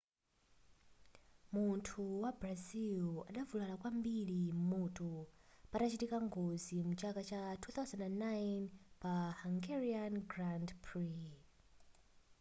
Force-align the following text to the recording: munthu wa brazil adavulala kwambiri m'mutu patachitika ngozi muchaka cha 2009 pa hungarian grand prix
munthu 1.53 2.01
wa 2.21 2.31
brazil 2.39 3.05
adavulala 3.29 3.75
kwambiri 3.81 4.41
m'mutu 4.57 5.11
patachitika 5.71 6.17
ngozi 6.27 6.75
muchaka 6.87 7.21
cha 7.29 7.41
2009 7.53 8.61
pa 9.01 9.15
hungarian 9.41 10.13
grand 10.31 10.67
prix 10.85 11.33